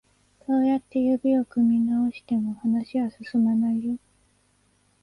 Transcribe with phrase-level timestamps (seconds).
[0.47, 3.99] そうやって指を組み直しても、話は進まないよ。